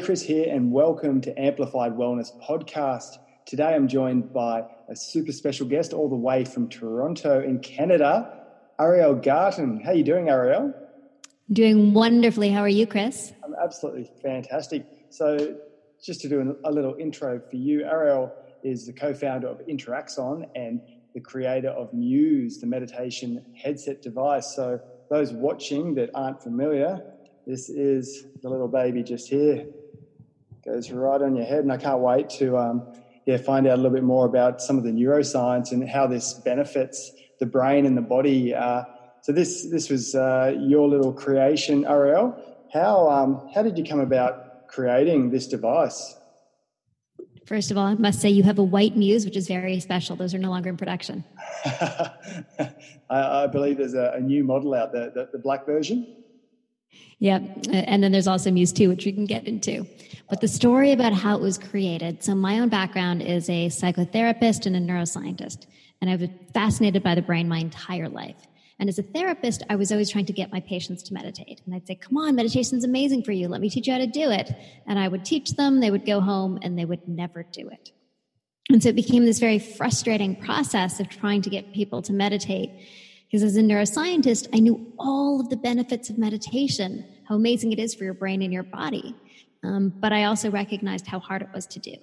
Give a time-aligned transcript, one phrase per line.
[0.00, 3.18] Chris here, and welcome to Amplified Wellness Podcast.
[3.44, 8.32] Today I'm joined by a super special guest all the way from Toronto in Canada,
[8.80, 9.78] Ariel Garten.
[9.78, 10.72] How are you doing, Ariel?
[11.52, 12.48] Doing wonderfully.
[12.48, 13.34] How are you, Chris?
[13.44, 14.86] I'm absolutely fantastic.
[15.10, 15.56] So,
[16.02, 18.32] just to do a little intro for you, Ariel
[18.64, 20.80] is the co-founder of Interaxon and
[21.14, 24.54] the creator of Muse, the meditation headset device.
[24.54, 24.80] So,
[25.10, 27.00] those watching that aren't familiar,
[27.46, 29.66] this is the little baby just here.
[30.64, 32.92] Goes right on your head, and I can't wait to um,
[33.24, 36.34] yeah find out a little bit more about some of the neuroscience and how this
[36.34, 38.54] benefits the brain and the body.
[38.54, 38.84] Uh,
[39.22, 42.36] so this this was uh, your little creation, Ariel.
[42.74, 46.16] How um, how did you come about creating this device?
[47.46, 50.14] First of all, I must say you have a white muse, which is very special.
[50.14, 51.24] Those are no longer in production.
[51.64, 52.70] I,
[53.08, 56.19] I, believe there's a, a, new model out there, the, the black version.
[57.18, 57.66] Yep.
[57.72, 59.86] And then there's also Muse 2, which we can get into.
[60.28, 64.66] But the story about how it was created so, my own background is a psychotherapist
[64.66, 65.66] and a neuroscientist.
[66.00, 68.46] And I've been fascinated by the brain my entire life.
[68.78, 71.60] And as a therapist, I was always trying to get my patients to meditate.
[71.66, 73.46] And I'd say, come on, meditation's amazing for you.
[73.46, 74.50] Let me teach you how to do it.
[74.86, 77.92] And I would teach them, they would go home, and they would never do it.
[78.70, 82.70] And so it became this very frustrating process of trying to get people to meditate.
[83.30, 87.78] Because as a neuroscientist, I knew all of the benefits of meditation, how amazing it
[87.78, 89.14] is for your brain and your body.
[89.62, 91.94] Um, but I also recognized how hard it was to do.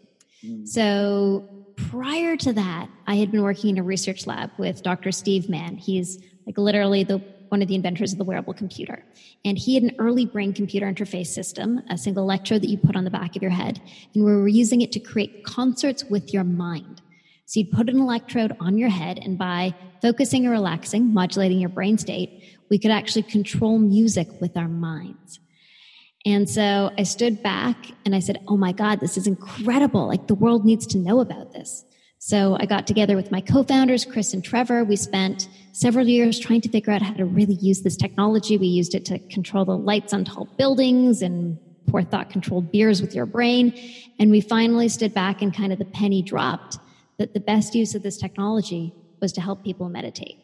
[0.46, 0.68] Mm.
[0.68, 5.12] So prior to that, I had been working in a research lab with Dr.
[5.12, 5.76] Steve Mann.
[5.76, 9.04] He's like literally the one of the inventors of the wearable computer.
[9.46, 12.96] And he had an early brain computer interface system, a single electrode that you put
[12.96, 13.82] on the back of your head.
[14.14, 17.02] And we were using it to create concerts with your mind.
[17.48, 21.70] So you'd put an electrode on your head, and by focusing or relaxing, modulating your
[21.70, 25.40] brain state, we could actually control music with our minds.
[26.26, 30.08] And so I stood back and I said, Oh my God, this is incredible.
[30.08, 31.86] Like the world needs to know about this.
[32.20, 34.84] So I got together with my co-founders, Chris and Trevor.
[34.84, 38.58] We spent several years trying to figure out how to really use this technology.
[38.58, 43.02] We used it to control the lights on tall buildings and pour thought controlled beers
[43.02, 43.74] with your brain.
[44.20, 46.80] And we finally stood back and kind of the penny dropped
[47.18, 50.38] that the best use of this technology was to help people meditate.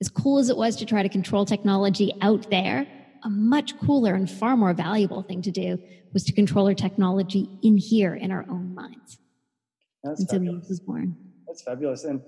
[0.00, 2.86] As cool as it was to try to control technology out there,
[3.24, 5.78] a much cooler and far more valuable thing to do
[6.12, 9.18] was to control our technology in here in our own minds.
[10.02, 10.64] That's and fabulous.
[10.64, 11.16] so was born.
[11.46, 12.04] That's fabulous.
[12.04, 12.20] And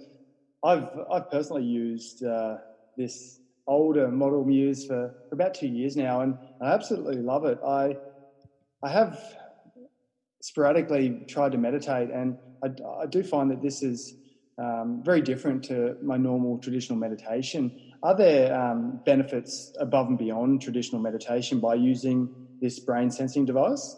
[0.64, 2.58] I've I've personally used uh,
[2.96, 7.58] this older model Muse for, for about two years now, and I absolutely love it.
[7.66, 7.96] I
[8.82, 9.20] I have
[10.42, 14.14] sporadically tried to meditate, and I, I do find that this is
[14.58, 17.92] um, very different to my normal traditional meditation.
[18.02, 22.28] Are there um, benefits above and beyond traditional meditation by using
[22.60, 23.96] this brain sensing device?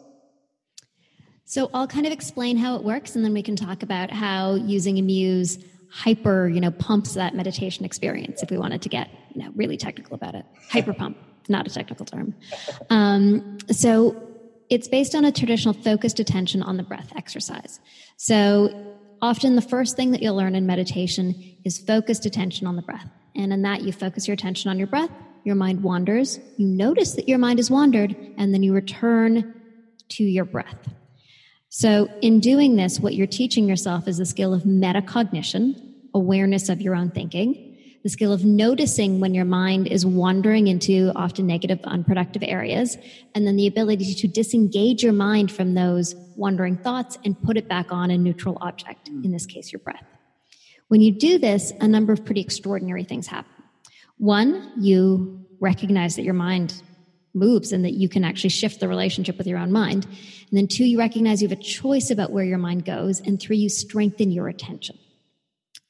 [1.45, 4.55] So I'll kind of explain how it works, and then we can talk about how
[4.55, 5.59] using a Muse
[5.91, 8.43] hyper, you know, pumps that meditation experience.
[8.43, 11.17] If we wanted to get, you know, really technical about it, hyper pump,
[11.49, 12.35] not a technical term.
[12.91, 14.21] Um, so
[14.69, 17.81] it's based on a traditional focused attention on the breath exercise.
[18.17, 21.35] So often the first thing that you'll learn in meditation
[21.65, 23.09] is focused attention on the breath.
[23.35, 25.11] And in that, you focus your attention on your breath,
[25.45, 29.55] your mind wanders, you notice that your mind has wandered, and then you return
[30.11, 30.95] to your breath.
[31.69, 35.75] So, in doing this, what you're teaching yourself is the skill of metacognition,
[36.15, 37.66] awareness of your own thinking,
[38.07, 42.97] the skill of noticing when your mind is wandering into often negative, unproductive areas,
[43.35, 47.69] and then the ability to disengage your mind from those wandering thoughts and put it
[47.69, 49.25] back on a neutral object, hmm.
[49.25, 50.05] in this case, your breath.
[50.87, 53.51] When you do this, a number of pretty extraordinary things happen.
[54.19, 56.81] One, you recognize that your mind
[57.35, 60.05] moves and that you can actually shift the relationship with your own mind.
[60.05, 63.19] And then two, you recognize you have a choice about where your mind goes.
[63.19, 64.97] And three, you strengthen your attention.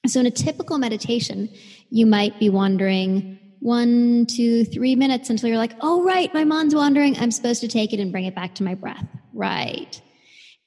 [0.08, 1.49] So in a typical meditation,
[1.91, 6.75] you might be wandering one, two, three minutes until you're like, oh, right, my mind's
[6.75, 7.19] wandering.
[7.19, 9.06] I'm supposed to take it and bring it back to my breath.
[9.33, 10.00] Right.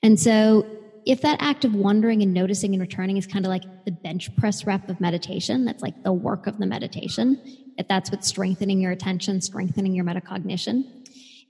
[0.04, 0.66] And so
[1.06, 4.36] if that act of wandering and noticing and returning is kind of like the bench
[4.36, 7.42] press rep of meditation, that's like the work of the meditation,
[7.78, 10.84] if that's what's strengthening your attention, strengthening your metacognition.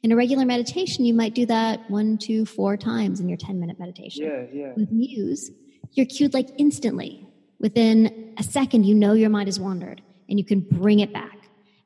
[0.01, 3.59] In a regular meditation, you might do that one, two, four times in your 10
[3.59, 4.25] minute meditation.
[4.25, 4.73] Yeah, yeah.
[4.75, 5.51] With Muse,
[5.93, 7.27] you're cued like instantly.
[7.59, 11.37] Within a second, you know your mind has wandered and you can bring it back.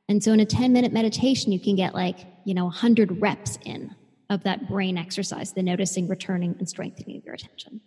[0.08, 3.58] And so in a 10 minute meditation, you can get like, you know, 100 reps
[3.64, 3.94] in
[4.30, 7.80] of that brain exercise, the noticing, returning, and strengthening of your attention.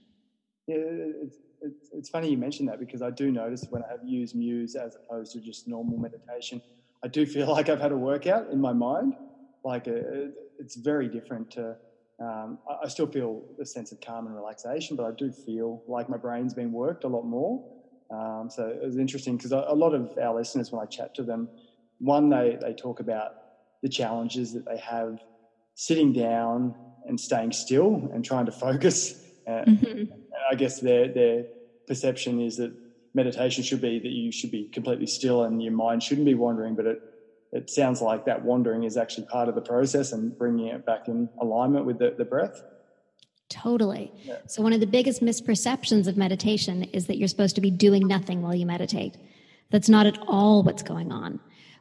[0.68, 4.04] Yeah, it's, it's, it's funny you mentioned that because I do notice when I have
[4.04, 6.62] used Muse as opposed to just normal meditation,
[7.04, 9.14] I do feel like I've had a workout in my mind.
[9.64, 11.76] Like it's very different to
[12.20, 15.84] um, I, I, still feel a sense of calm and relaxation, but I do feel
[15.88, 17.64] like my brain's been worked a lot more.
[18.10, 21.14] Um, so it was interesting because a, a lot of our listeners, when I chat
[21.16, 21.50] to them,
[22.00, 23.32] one, they, they talk about
[23.82, 25.20] the challenges that they have
[25.76, 26.74] sitting down
[27.06, 29.14] and staying still and trying to focus.
[29.48, 30.04] Uh, mm-hmm.
[30.50, 31.46] I guess their, their
[31.88, 32.74] perception is that
[33.14, 36.76] meditation should be that you should be completely still and your mind shouldn't be wandering,
[36.76, 37.00] but it,
[37.52, 41.08] it sounds like that wandering is actually part of the process and bringing it back
[41.08, 42.62] in alignment with the, the breath.
[43.50, 44.12] Totally.
[44.24, 44.38] Yeah.
[44.48, 48.06] So, one of the biggest misperceptions of meditation is that you're supposed to be doing
[48.08, 49.16] nothing while you meditate.
[49.72, 51.40] That's not at all what's going on.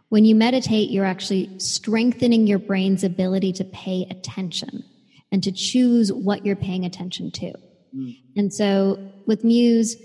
[0.09, 4.85] When you meditate, you're actually strengthening your brain's ability to pay attention
[5.33, 7.53] and to choose what you're paying attention to.
[7.95, 8.17] Mm.
[8.37, 9.97] And so, with Muse,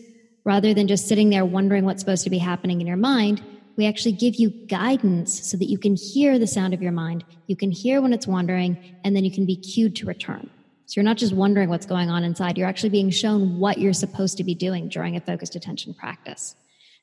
[0.44, 3.44] rather than just sitting there wondering what's supposed to be happening in your mind,
[3.78, 7.24] we actually give you guidance so that you can hear the sound of your mind,
[7.46, 10.50] you can hear when it's wandering, and then you can be cued to return.
[10.92, 13.94] So you're not just wondering what's going on inside, you're actually being shown what you're
[13.94, 16.54] supposed to be doing during a focused attention practice.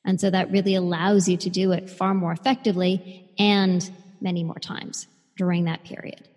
[0.04, 3.90] And so that really allows you to do it far more effectively and
[4.20, 5.06] many more times
[5.38, 6.28] during that period.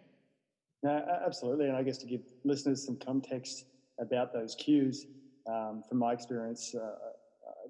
[0.82, 1.68] No, absolutely.
[1.68, 3.66] And I guess to give listeners some context
[4.00, 5.06] about those cues,
[5.46, 6.92] um, from my experience, uh, uh,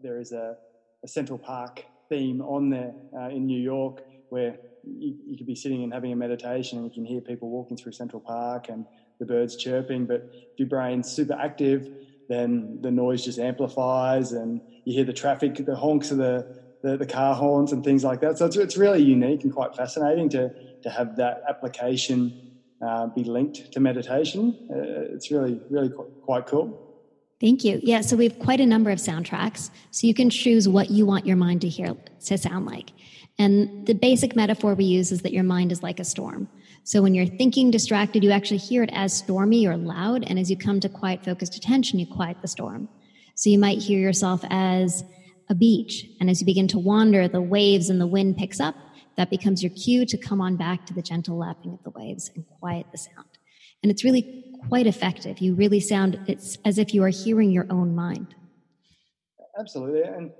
[0.04, 0.58] there is a,
[1.04, 5.56] a Central Park theme on there uh, in New York where you, you, could be
[5.56, 8.86] sitting and having a meditation and you can hear people walking through Central Park and
[9.22, 10.06] the birds chirping.
[10.06, 11.88] But if your brain's super active,
[12.28, 16.46] then the noise just amplifies and you hear the traffic, the honks of the,
[16.84, 18.38] the, the car horns and things like that.
[18.38, 20.50] So it's, it's really unique and quite fascinating to,
[20.84, 22.34] to have that application
[22.86, 24.58] uh, be linked to meditation.
[24.70, 25.92] Uh, it's really, really
[26.22, 26.76] quite cool.
[27.42, 27.80] Thank you.
[27.82, 29.72] Yeah, so we have quite a number of soundtracks.
[29.90, 31.96] So you can choose what you want your mind to hear
[32.26, 32.92] to sound like.
[33.40, 36.48] And the basic metaphor we use is that your mind is like a storm.
[36.84, 40.24] So when you're thinking distracted, you actually hear it as stormy or loud.
[40.24, 42.88] And as you come to quiet focused attention, you quiet the storm.
[43.34, 45.04] So you might hear yourself as
[45.50, 46.06] a beach.
[46.20, 48.76] And as you begin to wander, the waves and the wind picks up.
[49.18, 52.30] That becomes your cue to come on back to the gentle lapping of the waves
[52.36, 53.31] and quiet the sound.
[53.84, 55.40] And it's really quite effective.
[55.40, 58.36] You really sound it's as if you are hearing your own mind.
[59.60, 60.04] Absolutely.
[60.04, 60.32] And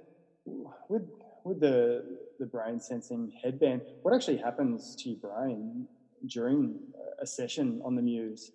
[0.90, 1.04] with
[1.44, 2.04] with the
[2.40, 5.88] the brain sensing headband, what actually happens to your brain
[6.28, 6.80] during
[7.22, 8.52] a session on the Muse?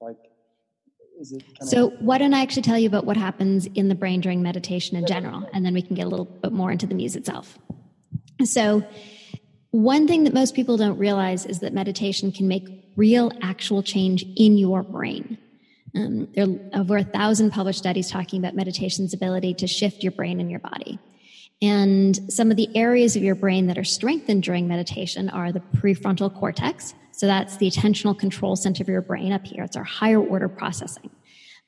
[0.00, 0.18] Like
[1.62, 4.98] so why don't I actually tell you about what happens in the brain during meditation
[4.98, 7.58] in general, and then we can get a little bit more into the Muse itself.
[8.44, 8.86] So
[9.70, 14.24] one thing that most people don't realize is that meditation can make real, actual change
[14.36, 15.38] in your brain.
[15.94, 20.12] Um, there are over a thousand published studies talking about meditation's ability to shift your
[20.12, 20.98] brain and your body.
[21.62, 25.62] And some of the areas of your brain that are strengthened during meditation are the
[25.76, 26.94] prefrontal cortex.
[27.12, 29.64] So that's the attentional control center of your brain up here.
[29.64, 31.10] It's our higher order processing.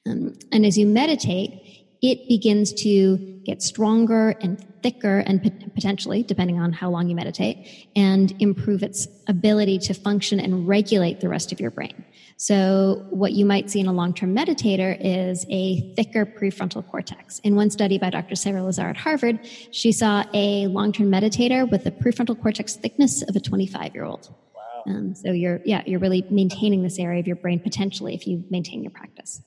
[0.07, 5.43] Um, and as you meditate, it begins to get stronger and thicker and
[5.75, 11.21] potentially, depending on how long you meditate, and improve its ability to function and regulate
[11.21, 12.05] the rest of your brain.
[12.37, 17.41] So what you might see in a long-term meditator is a thicker prefrontal cortex.
[17.41, 18.37] In one study by Dr.
[18.37, 19.41] Sarah Lazar at Harvard,
[19.73, 24.33] she saw a long-term meditator with a prefrontal cortex thickness of a 25-year-old.
[24.55, 24.83] Wow.
[24.87, 28.45] Um, so you're, yeah, you're really maintaining this area of your brain potentially if you
[28.51, 29.43] maintain your practice.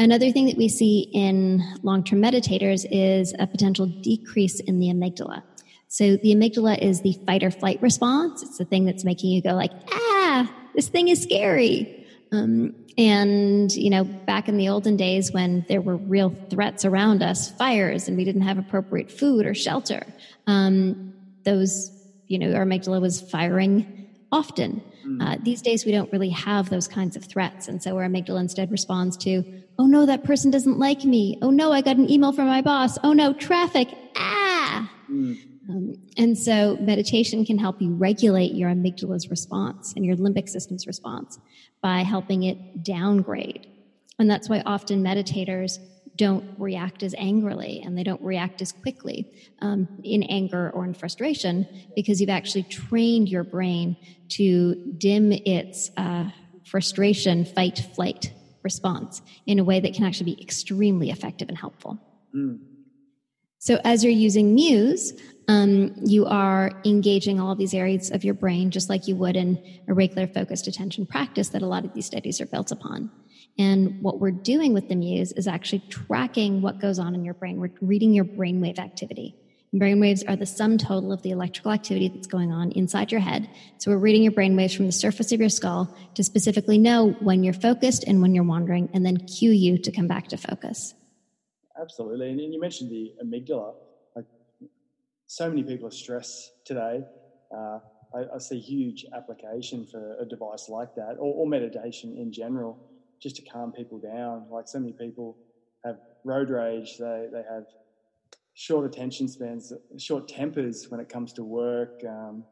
[0.00, 4.86] Another thing that we see in long term meditators is a potential decrease in the
[4.86, 5.42] amygdala.
[5.88, 8.42] So the amygdala is the fight or flight response.
[8.42, 12.06] It's the thing that's making you go like, ah, this thing is scary.
[12.32, 17.22] Um, and, you know, back in the olden days when there were real threats around
[17.22, 20.06] us, fires, and we didn't have appropriate food or shelter,
[20.46, 21.12] um,
[21.44, 21.90] those,
[22.26, 23.99] you know, our amygdala was firing
[24.32, 24.82] often.
[25.06, 25.22] Mm.
[25.22, 27.68] Uh, these days, we don't really have those kinds of threats.
[27.68, 29.44] And so our amygdala instead responds to,
[29.78, 31.38] oh no, that person doesn't like me.
[31.42, 32.98] Oh no, I got an email from my boss.
[33.02, 33.88] Oh no, traffic.
[34.16, 34.90] Ah.
[35.10, 35.36] Mm.
[35.68, 40.86] Um, and so meditation can help you regulate your amygdala's response and your limbic system's
[40.86, 41.38] response
[41.80, 43.66] by helping it downgrade.
[44.18, 45.78] And that's why often meditators
[46.20, 49.26] don't react as angrily and they don't react as quickly
[49.62, 53.96] um, in anger or in frustration because you've actually trained your brain
[54.28, 56.28] to dim its uh,
[56.66, 61.98] frustration, fight, flight response in a way that can actually be extremely effective and helpful.
[62.36, 62.58] Mm.
[63.58, 65.14] So, as you're using Muse,
[65.48, 69.58] um, you are engaging all these areas of your brain just like you would in
[69.88, 73.10] a regular focused attention practice that a lot of these studies are built upon.
[73.60, 77.34] And what we're doing with the Muse is actually tracking what goes on in your
[77.34, 77.60] brain.
[77.60, 79.36] We're reading your brainwave activity.
[79.74, 83.50] Brainwaves are the sum total of the electrical activity that's going on inside your head.
[83.76, 87.44] So we're reading your brainwaves from the surface of your skull to specifically know when
[87.44, 90.94] you're focused and when you're wandering, and then cue you to come back to focus.
[91.78, 92.30] Absolutely.
[92.30, 93.74] And you mentioned the amygdala.
[94.16, 94.24] Like
[95.26, 97.04] so many people are stressed today.
[97.54, 97.80] Uh,
[98.14, 102.89] I, I, see huge application for a device like that, or, or meditation in general,
[103.22, 104.46] just to calm people down.
[104.50, 105.36] Like so many people
[105.84, 106.96] have road rage.
[106.98, 107.64] They they have
[108.54, 112.44] short attention spans, short tempers when it comes to work, um,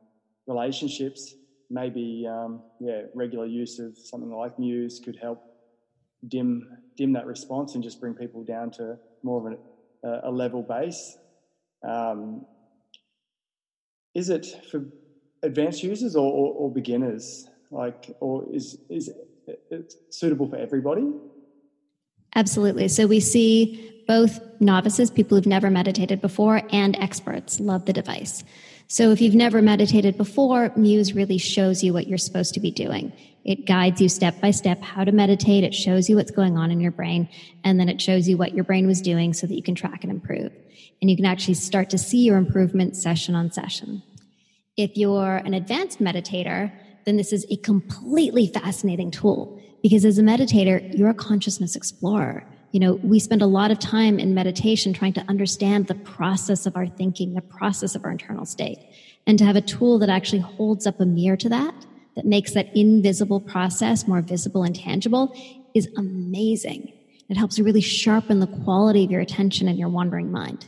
[0.46, 1.36] relationships.
[1.70, 5.42] Maybe um, yeah, regular use of something like Muse could help
[6.26, 9.58] dim dim that response and just bring people down to more of
[10.04, 11.18] a, a level base.
[11.86, 12.46] Um,
[14.14, 14.86] is it for
[15.42, 17.44] advanced users or, or, or, beginners?
[17.70, 19.12] Like, or is is
[19.48, 21.10] it suitable for everybody?
[22.34, 22.88] Absolutely.
[22.88, 28.44] So we see both novices, people who've never meditated before, and experts love the device.
[28.86, 32.70] So if you've never meditated before, Muse really shows you what you're supposed to be
[32.70, 33.12] doing.
[33.44, 35.62] It guides you step by step how to meditate.
[35.62, 37.28] It shows you what's going on in your brain.
[37.64, 40.04] And then it shows you what your brain was doing so that you can track
[40.04, 40.52] and improve.
[41.00, 44.02] And you can actually start to see your improvement session on session.
[44.76, 46.72] If you're an advanced meditator,
[47.08, 52.44] then this is a completely fascinating tool because as a meditator, you're a consciousness explorer.
[52.72, 56.66] You know, we spend a lot of time in meditation trying to understand the process
[56.66, 58.78] of our thinking, the process of our internal state.
[59.26, 61.74] And to have a tool that actually holds up a mirror to that,
[62.14, 65.32] that makes that invisible process more visible and tangible
[65.74, 66.92] is amazing.
[67.30, 70.66] It helps you really sharpen the quality of your attention and your wandering mind.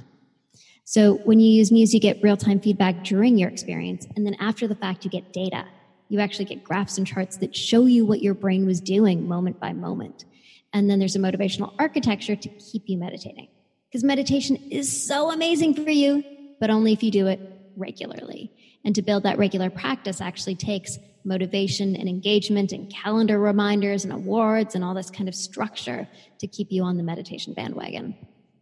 [0.84, 4.06] So when you use Muse, you get real time feedback during your experience.
[4.16, 5.66] And then after the fact, you get data.
[6.10, 9.60] You actually get graphs and charts that show you what your brain was doing moment
[9.60, 10.24] by moment.
[10.72, 13.48] And then there's a motivational architecture to keep you meditating.
[13.88, 16.24] Because meditation is so amazing for you,
[16.58, 17.40] but only if you do it
[17.76, 18.52] regularly.
[18.84, 24.12] And to build that regular practice actually takes motivation and engagement and calendar reminders and
[24.12, 26.08] awards and all this kind of structure
[26.40, 28.16] to keep you on the meditation bandwagon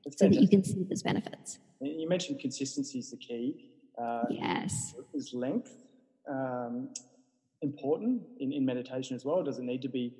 [0.05, 0.33] That's so fantastic.
[0.33, 1.59] that you can see those benefits.
[1.81, 3.71] You mentioned consistency is the key.
[3.97, 4.95] Uh, yes.
[5.15, 5.73] Is length
[6.29, 6.91] um,
[7.63, 9.43] important in, in meditation as well?
[9.43, 10.15] Does it need to be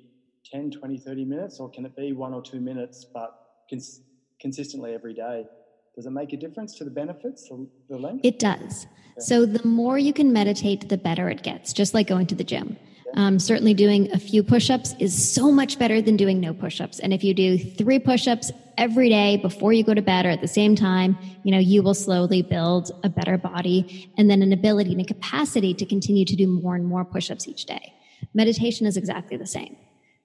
[0.45, 3.33] 10, 20, 30 minutes, or can it be one or two minutes, but
[3.69, 4.01] cons-
[4.39, 5.45] consistently every day?
[5.95, 7.49] Does it make a difference to the benefits,
[7.89, 8.21] the length?
[8.23, 8.85] It does.
[8.85, 9.19] Okay.
[9.19, 12.43] So the more you can meditate, the better it gets, just like going to the
[12.43, 12.77] gym.
[13.15, 16.79] Um, certainly, doing a few push ups is so much better than doing no push
[16.79, 16.99] ups.
[16.99, 20.29] And if you do three push ups every day before you go to bed or
[20.29, 24.41] at the same time, you know, you will slowly build a better body and then
[24.41, 27.65] an ability and a capacity to continue to do more and more push ups each
[27.65, 27.93] day.
[28.33, 29.75] Meditation is exactly the same.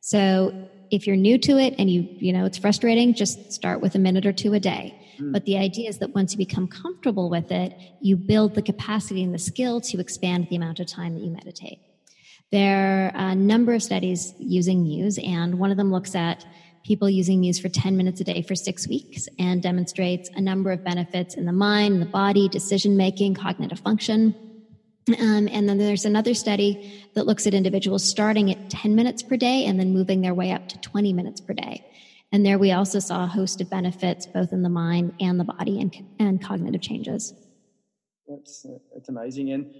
[0.00, 3.96] So if you're new to it and you, you know, it's frustrating, just start with
[3.96, 4.94] a minute or two a day.
[5.18, 5.32] Mm.
[5.32, 9.24] But the idea is that once you become comfortable with it, you build the capacity
[9.24, 11.80] and the skill to expand the amount of time that you meditate.
[12.52, 16.44] There are a number of studies using Muse, and one of them looks at
[16.84, 20.70] people using Muse for 10 minutes a day for six weeks and demonstrates a number
[20.70, 24.34] of benefits in the mind, the body, decision making, cognitive function.
[25.08, 29.36] Um, and then there's another study that looks at individuals starting at 10 minutes per
[29.36, 31.84] day and then moving their way up to 20 minutes per day.
[32.32, 35.44] And there we also saw a host of benefits both in the mind and the
[35.44, 37.34] body and, and cognitive changes.
[38.26, 39.52] That's, that's amazing.
[39.52, 39.74] And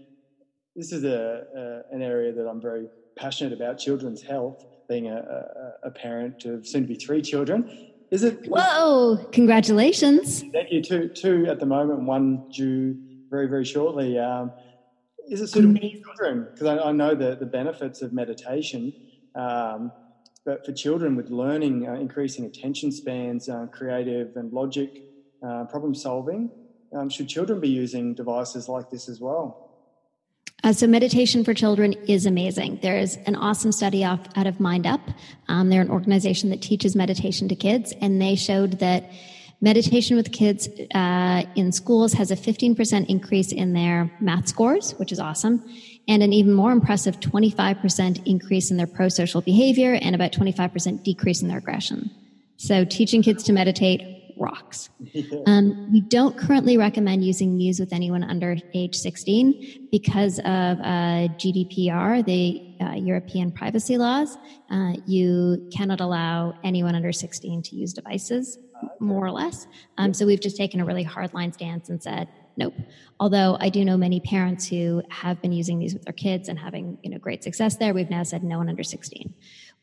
[0.76, 5.16] this is a, a, an area that I'm very passionate about children's health, being a,
[5.84, 7.90] a, a parent of soon to be three children.
[8.10, 8.46] Is it?
[8.46, 9.16] Whoa!
[9.32, 10.42] Congratulations.
[10.52, 10.82] Thank you.
[10.82, 12.96] Two, two at the moment, one due
[13.30, 14.18] very, very shortly.
[14.18, 14.52] Um,
[15.28, 16.48] is it suitable for children?
[16.52, 18.92] Because I, I, know the, the benefits of meditation,
[19.34, 19.90] um,
[20.44, 25.02] but for children with learning, uh, increasing attention spans, uh, creative and logic,
[25.46, 26.50] uh, problem solving,
[26.94, 29.63] um, should children be using devices like this as well?
[30.64, 32.78] Uh, so meditation for children is amazing.
[32.80, 35.02] There's an awesome study off, out of Mind Up.
[35.46, 39.10] Um, they're an organization that teaches meditation to kids, and they showed that
[39.60, 45.10] Meditation with kids uh, in schools has a 15% increase in their math scores, which
[45.10, 45.64] is awesome,
[46.06, 51.02] and an even more impressive 25% increase in their pro social behavior and about 25%
[51.02, 52.10] decrease in their aggression.
[52.58, 54.90] So, teaching kids to meditate rocks.
[55.46, 61.28] Um, we don't currently recommend using Muse with anyone under age 16 because of uh,
[61.36, 64.38] GDPR, the uh, European privacy laws.
[64.70, 68.58] Uh, you cannot allow anyone under 16 to use devices
[69.00, 69.66] more or less.
[69.98, 72.74] Um, so we've just taken a really hard line stance and said, nope.
[73.20, 76.58] Although I do know many parents who have been using these with their kids and
[76.58, 79.32] having you know great success there, we've now said no one under 16.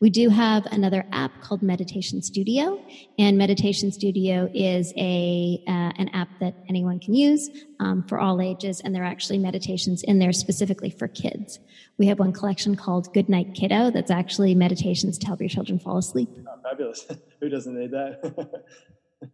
[0.02, 2.84] We do have another app called Meditation Studio,
[3.20, 8.42] and Meditation Studio is a uh, an app that anyone can use um, for all
[8.42, 11.60] ages, and there are actually meditations in there specifically for kids.
[12.00, 15.78] We have one collection called Good Night Kiddo that's actually meditations to help your children
[15.78, 16.30] fall asleep.
[16.48, 17.06] Oh, fabulous!
[17.40, 18.56] Who doesn't need that?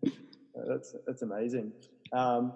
[0.68, 1.72] that's that's amazing.
[2.12, 2.52] Um,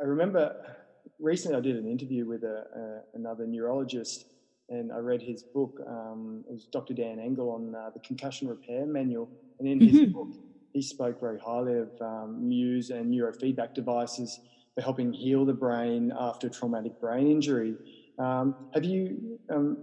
[0.00, 0.76] I remember
[1.18, 4.26] recently I did an interview with a, a, another neurologist,
[4.68, 5.80] and I read his book.
[5.86, 6.94] Um, it was Dr.
[6.94, 9.96] Dan Engle on uh, the concussion repair manual, and in mm-hmm.
[9.96, 10.28] his book,
[10.72, 14.40] he spoke very highly of um, Muse and neurofeedback devices
[14.74, 17.74] for helping heal the brain after traumatic brain injury.
[18.18, 19.78] Um, have you um,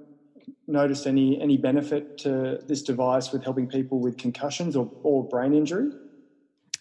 [0.67, 5.53] noticed any any benefit to this device with helping people with concussions or, or brain
[5.53, 5.89] injury?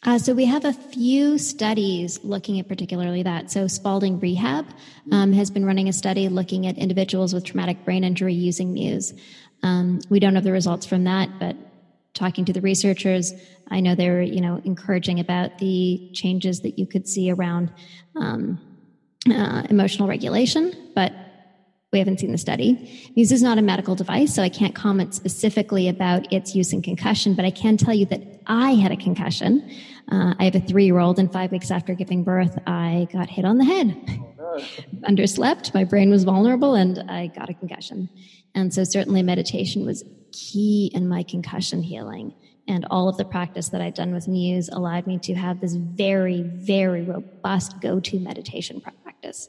[0.05, 3.53] Uh, so we have a few studies looking at particularly that.
[3.53, 4.67] So Spaulding Rehab
[5.13, 9.15] um, has been running a study looking at individuals with traumatic brain injury using Muse.
[9.63, 11.57] Um, we don't have the results from that, but
[12.15, 13.33] talking to the researchers,
[13.71, 17.73] I know they were, you know, encouraging about the changes that you could see around
[18.17, 18.61] um,
[19.31, 21.13] uh, emotional regulation, but
[21.93, 23.13] we haven't seen the study.
[23.15, 26.83] Muse is not a medical device, so I can't comment specifically about its use in
[26.83, 29.71] concussion, but I can tell you that I had a concussion.
[30.11, 33.29] Uh, I have a three year old, and five weeks after giving birth, I got
[33.29, 33.97] hit on the head.
[34.41, 34.59] Oh,
[35.09, 38.09] Underslept, my brain was vulnerable, and I got a concussion.
[38.55, 42.35] And so, certainly, meditation was key in my concussion healing.
[42.69, 45.75] And all of the practice that I'd done with Muse allowed me to have this
[45.75, 49.49] very, very robust go to meditation practice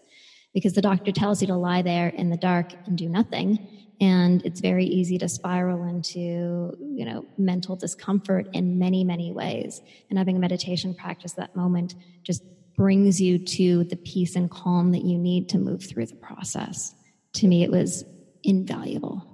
[0.53, 4.45] because the doctor tells you to lie there in the dark and do nothing and
[4.45, 9.81] it's very easy to spiral into you know mental discomfort in many many ways.
[10.09, 12.43] And having a meditation practice that moment just
[12.75, 16.93] brings you to the peace and calm that you need to move through the process.
[17.33, 18.03] To me it was
[18.43, 19.25] invaluable.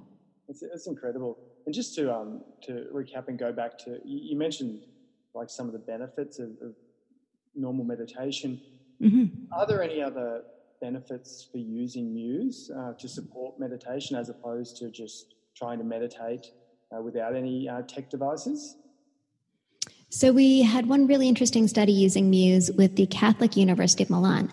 [0.47, 1.39] It's, it's incredible.
[1.65, 4.81] And just to um to recap and go back to you, mentioned
[5.33, 6.75] like some of the benefits of, of
[7.55, 8.61] normal meditation.
[9.01, 9.53] Mm-hmm.
[9.53, 10.43] are there any other
[10.79, 16.47] benefits for using Muse uh, to support meditation as opposed to just trying to meditate
[16.95, 18.75] uh, without any uh, tech devices?
[20.11, 24.51] So, we had one really interesting study using Muse with the Catholic University of Milan.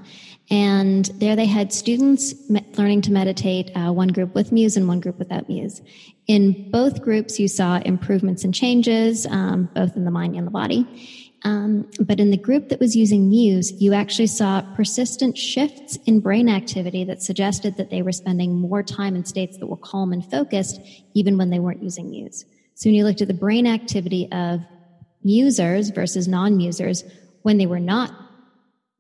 [0.50, 2.34] And there they had students
[2.76, 5.80] learning to meditate, uh, one group with Muse and one group without Muse.
[6.26, 10.50] In both groups, you saw improvements and changes, um, both in the mind and the
[10.50, 11.25] body.
[11.46, 16.18] Um, but in the group that was using Muse, you actually saw persistent shifts in
[16.18, 20.12] brain activity that suggested that they were spending more time in states that were calm
[20.12, 20.80] and focused,
[21.14, 22.44] even when they weren't using Muse.
[22.74, 24.60] So when you looked at the brain activity of
[25.24, 27.08] musers versus non-musers
[27.42, 28.12] when they were not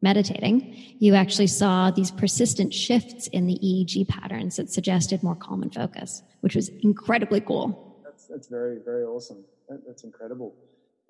[0.00, 5.62] meditating, you actually saw these persistent shifts in the EEG patterns that suggested more calm
[5.62, 8.00] and focus, which was incredibly cool.
[8.04, 9.44] That's, that's very, very awesome.
[9.68, 10.54] That, that's incredible.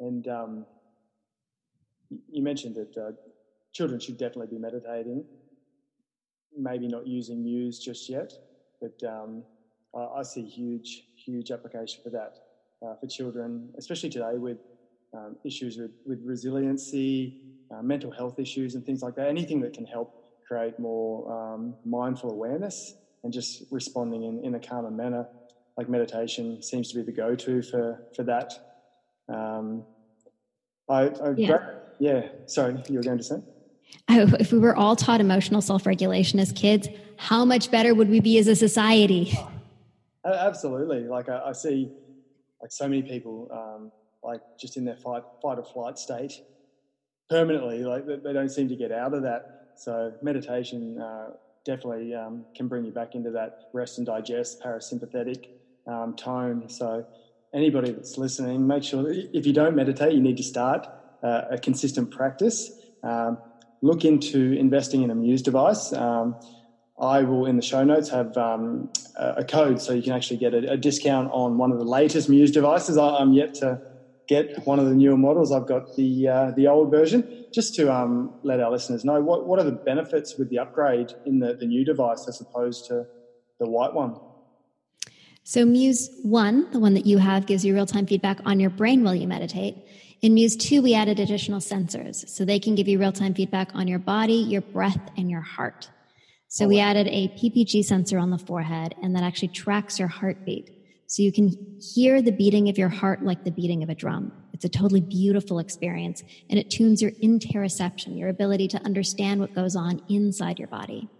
[0.00, 0.66] And um,
[2.28, 3.12] you mentioned that uh,
[3.72, 5.24] children should definitely be meditating,
[6.56, 8.32] maybe not using Muse just yet,
[8.80, 9.44] but um,
[9.94, 12.32] I, I, see huge, huge application for that
[12.86, 14.58] uh, for children, especially today with
[15.16, 17.34] um, issues with, with resiliency,
[17.74, 19.28] uh, mental health issues, and things like that.
[19.28, 20.12] Anything that can help
[20.46, 25.26] create more um, mindful awareness and just responding in, in a calmer manner,
[25.76, 28.52] like meditation, seems to be the go to for, for that.
[29.28, 29.84] Um,
[30.88, 31.56] I, I yeah.
[31.98, 33.36] Yeah, sorry, you were going to say?
[34.08, 38.08] Oh, if we were all taught emotional self regulation as kids, how much better would
[38.08, 39.32] we be as a society?
[40.24, 41.06] Absolutely.
[41.06, 41.90] Like, I, I see
[42.60, 43.90] like so many people, um,
[44.22, 46.32] like just in their fight, fight or flight state
[47.30, 49.42] permanently, like they don't seem to get out of that.
[49.76, 51.30] So, meditation uh,
[51.64, 55.44] definitely um, can bring you back into that rest and digest parasympathetic
[55.86, 56.68] um, tone.
[56.68, 57.04] So,
[57.54, 60.86] anybody that's listening, make sure that if you don't meditate, you need to start
[61.22, 62.70] uh, a consistent practice.
[63.02, 63.38] Um,
[63.82, 65.92] look into investing in a Muse device.
[65.92, 66.36] Um,
[66.98, 70.54] I will, in the show notes, have um, a code so you can actually get
[70.54, 72.96] a, a, discount on one of the latest Muse devices.
[72.96, 73.82] I, am yet to
[74.28, 75.52] get one of the newer models.
[75.52, 77.44] I've got the uh, the old version.
[77.52, 81.12] Just to um, let our listeners know, what, what are the benefits with the upgrade
[81.24, 83.06] in the, the new device as opposed to
[83.58, 84.16] the white one?
[85.44, 88.68] So, Muse 1, the one that you have, gives you real time feedback on your
[88.68, 89.76] brain while you meditate.
[90.22, 93.70] In Muse 2, we added additional sensors so they can give you real time feedback
[93.74, 95.90] on your body, your breath, and your heart.
[96.48, 100.70] So we added a PPG sensor on the forehead, and that actually tracks your heartbeat.
[101.06, 104.32] So you can hear the beating of your heart like the beating of a drum.
[104.54, 109.54] It's a totally beautiful experience, and it tunes your interoception, your ability to understand what
[109.54, 111.10] goes on inside your body.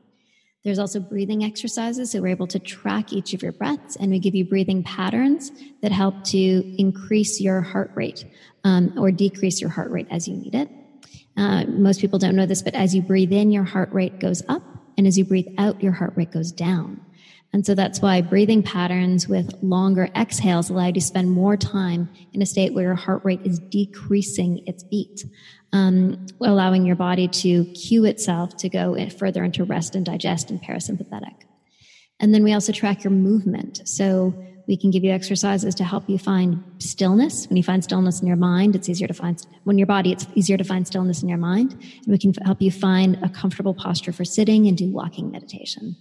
[0.67, 2.11] There's also breathing exercises.
[2.11, 5.53] So we're able to track each of your breaths and we give you breathing patterns
[5.81, 8.25] that help to increase your heart rate
[8.67, 10.69] um, or decrease your heart rate as you need it.
[11.37, 14.43] Uh, most people don't know this, but as you breathe in, your heart rate goes
[14.49, 14.63] up.
[14.99, 17.01] And as you breathe out, your heart rate goes down.
[17.53, 22.09] And so that's why breathing patterns with longer exhales allow you to spend more time
[22.33, 25.25] in a state where your heart rate is decreasing its beat,
[25.73, 30.61] um, allowing your body to cue itself to go further into rest and digest and
[30.61, 31.37] parasympathetic.
[32.19, 33.83] And then we also track your movement.
[33.85, 34.35] So
[34.67, 37.47] we can give you exercises to help you find stillness.
[37.49, 40.27] When you find stillness in your mind, it's easier to find, when your body, it's
[40.35, 41.73] easier to find stillness in your mind.
[41.73, 45.97] And we can help you find a comfortable posture for sitting and do walking meditation.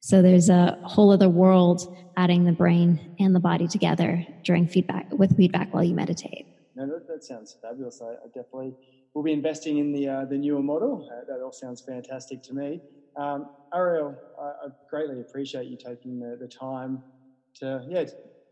[0.00, 5.06] So there's a whole other world adding the brain and the body together during feedback
[5.12, 6.46] with feedback while you meditate.
[6.74, 8.02] No, that, that sounds fabulous.
[8.02, 8.74] I, I, definitely
[9.14, 11.08] will be investing in the uh, the newer model.
[11.08, 12.80] Uh, that all sounds fantastic to me.
[13.16, 17.02] Um, Ariel, I, I, greatly appreciate you taking the, the time
[17.60, 18.04] to yeah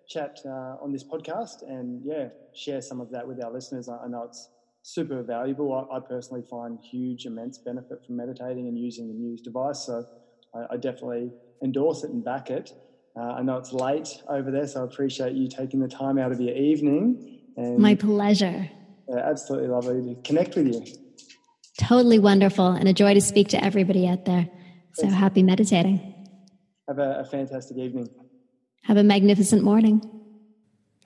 [0.08, 3.88] chat uh, on this podcast and yeah share some of that with our listeners.
[3.88, 4.48] I, I know it's
[4.82, 5.72] super valuable.
[5.72, 9.86] I, I personally find huge, immense benefit from meditating and using the Muse device.
[9.86, 10.04] So
[10.54, 11.32] I, I definitely
[11.62, 12.70] endorse it and back it.
[13.18, 16.32] Uh, I know it's late over there, so I appreciate you taking the time out
[16.32, 17.18] of your evening.
[17.56, 18.70] And, My pleasure.
[19.12, 20.84] Absolutely lovely to connect with you.
[21.78, 24.48] Totally wonderful and a joy to speak to everybody out there.
[24.94, 26.00] So happy meditating.
[26.86, 28.08] Have a, a fantastic evening.
[28.82, 30.02] Have a magnificent morning.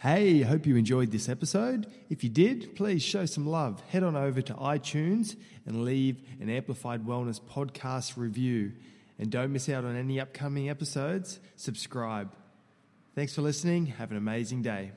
[0.01, 1.87] Hey, hope you enjoyed this episode.
[2.11, 3.81] If you did, please show some love.
[3.89, 8.73] Head on over to iTunes and leave an Amplified Wellness podcast review.
[9.19, 11.41] And don't miss out on any upcoming episodes.
[11.57, 12.35] Subscribe.
[13.15, 13.87] Thanks for listening.
[13.87, 14.93] Have an amazing day.